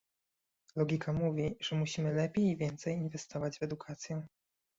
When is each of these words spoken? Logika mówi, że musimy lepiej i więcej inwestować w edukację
Logika 0.75 1.13
mówi, 1.13 1.55
że 1.59 1.75
musimy 1.75 2.13
lepiej 2.13 2.45
i 2.45 2.57
więcej 2.57 2.93
inwestować 2.95 3.57
w 3.59 3.63
edukację 3.63 4.27